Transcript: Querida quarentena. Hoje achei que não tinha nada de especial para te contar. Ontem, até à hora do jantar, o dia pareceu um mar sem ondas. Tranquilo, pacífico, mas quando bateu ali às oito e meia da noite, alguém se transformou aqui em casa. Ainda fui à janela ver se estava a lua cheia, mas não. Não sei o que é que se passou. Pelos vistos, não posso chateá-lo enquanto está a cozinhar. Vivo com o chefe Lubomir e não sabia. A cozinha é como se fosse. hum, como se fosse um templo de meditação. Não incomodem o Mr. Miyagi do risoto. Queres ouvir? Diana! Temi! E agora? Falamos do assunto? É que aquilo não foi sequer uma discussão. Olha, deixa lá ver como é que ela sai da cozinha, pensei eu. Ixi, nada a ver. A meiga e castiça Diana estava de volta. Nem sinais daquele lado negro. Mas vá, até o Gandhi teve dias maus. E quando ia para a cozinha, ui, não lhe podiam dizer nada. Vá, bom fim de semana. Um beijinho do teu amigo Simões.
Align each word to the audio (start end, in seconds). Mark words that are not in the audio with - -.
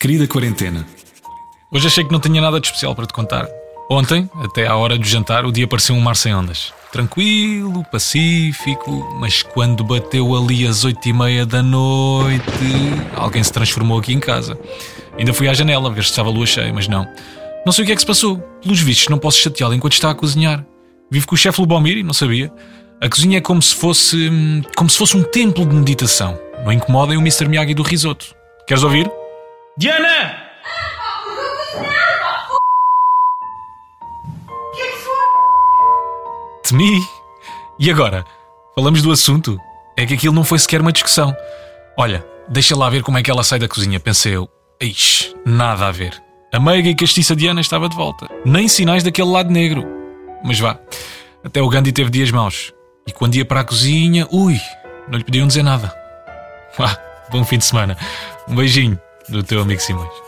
Querida 0.00 0.28
quarentena. 0.28 0.86
Hoje 1.72 1.88
achei 1.88 2.04
que 2.04 2.12
não 2.12 2.20
tinha 2.20 2.40
nada 2.40 2.60
de 2.60 2.68
especial 2.68 2.94
para 2.94 3.04
te 3.04 3.12
contar. 3.12 3.48
Ontem, 3.90 4.30
até 4.44 4.64
à 4.64 4.76
hora 4.76 4.96
do 4.96 5.04
jantar, 5.04 5.44
o 5.44 5.50
dia 5.50 5.66
pareceu 5.66 5.96
um 5.96 6.00
mar 6.00 6.14
sem 6.14 6.32
ondas. 6.32 6.72
Tranquilo, 6.92 7.84
pacífico, 7.90 9.16
mas 9.18 9.42
quando 9.42 9.82
bateu 9.82 10.36
ali 10.36 10.64
às 10.64 10.84
oito 10.84 11.04
e 11.08 11.12
meia 11.12 11.44
da 11.44 11.64
noite, 11.64 12.44
alguém 13.16 13.42
se 13.42 13.52
transformou 13.52 13.98
aqui 13.98 14.12
em 14.12 14.20
casa. 14.20 14.56
Ainda 15.18 15.34
fui 15.34 15.48
à 15.48 15.52
janela 15.54 15.90
ver 15.90 16.04
se 16.04 16.10
estava 16.10 16.28
a 16.28 16.32
lua 16.32 16.46
cheia, 16.46 16.72
mas 16.72 16.86
não. 16.86 17.04
Não 17.66 17.72
sei 17.72 17.82
o 17.82 17.86
que 17.86 17.92
é 17.92 17.94
que 17.96 18.00
se 18.00 18.06
passou. 18.06 18.38
Pelos 18.62 18.78
vistos, 18.78 19.08
não 19.08 19.18
posso 19.18 19.38
chateá-lo 19.38 19.74
enquanto 19.74 19.94
está 19.94 20.10
a 20.10 20.14
cozinhar. 20.14 20.64
Vivo 21.10 21.26
com 21.26 21.34
o 21.34 21.38
chefe 21.38 21.60
Lubomir 21.60 21.96
e 21.96 22.04
não 22.04 22.14
sabia. 22.14 22.52
A 23.00 23.08
cozinha 23.08 23.38
é 23.38 23.40
como 23.40 23.60
se 23.60 23.74
fosse. 23.74 24.28
hum, 24.28 24.62
como 24.76 24.88
se 24.88 24.96
fosse 24.96 25.16
um 25.16 25.24
templo 25.24 25.66
de 25.66 25.74
meditação. 25.74 26.38
Não 26.64 26.72
incomodem 26.72 27.16
o 27.16 27.20
Mr. 27.20 27.48
Miyagi 27.48 27.74
do 27.74 27.82
risoto. 27.82 28.32
Queres 28.64 28.84
ouvir? 28.84 29.10
Diana! 29.78 30.34
Temi! 36.64 37.08
E 37.78 37.88
agora? 37.88 38.24
Falamos 38.74 39.02
do 39.02 39.12
assunto? 39.12 39.56
É 39.96 40.04
que 40.04 40.14
aquilo 40.14 40.34
não 40.34 40.42
foi 40.42 40.58
sequer 40.58 40.80
uma 40.80 40.90
discussão. 40.90 41.32
Olha, 41.96 42.26
deixa 42.48 42.76
lá 42.76 42.90
ver 42.90 43.04
como 43.04 43.18
é 43.18 43.22
que 43.22 43.30
ela 43.30 43.44
sai 43.44 43.60
da 43.60 43.68
cozinha, 43.68 44.00
pensei 44.00 44.34
eu. 44.34 44.48
Ixi, 44.80 45.36
nada 45.46 45.86
a 45.86 45.92
ver. 45.92 46.20
A 46.52 46.58
meiga 46.58 46.88
e 46.88 46.94
castiça 46.96 47.36
Diana 47.36 47.60
estava 47.60 47.88
de 47.88 47.94
volta. 47.94 48.28
Nem 48.44 48.66
sinais 48.66 49.04
daquele 49.04 49.30
lado 49.30 49.48
negro. 49.48 49.86
Mas 50.42 50.58
vá, 50.58 50.76
até 51.44 51.62
o 51.62 51.68
Gandhi 51.68 51.92
teve 51.92 52.10
dias 52.10 52.32
maus. 52.32 52.74
E 53.06 53.12
quando 53.12 53.36
ia 53.36 53.44
para 53.44 53.60
a 53.60 53.64
cozinha, 53.64 54.26
ui, 54.32 54.60
não 55.08 55.18
lhe 55.18 55.24
podiam 55.24 55.46
dizer 55.46 55.62
nada. 55.62 55.94
Vá, 56.76 56.98
bom 57.30 57.44
fim 57.44 57.58
de 57.58 57.64
semana. 57.64 57.96
Um 58.48 58.56
beijinho 58.56 59.00
do 59.28 59.42
teu 59.42 59.60
amigo 59.60 59.80
Simões. 59.80 60.27